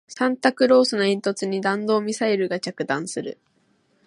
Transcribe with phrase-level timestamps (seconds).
[0.07, 3.37] サンタクロースの煙突に弾道ミサイルが着弾する